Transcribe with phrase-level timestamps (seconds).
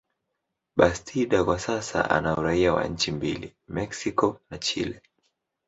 [0.75, 5.01] Bastida kwa sasa ana uraia wa nchi mbili, Mexico na Chile.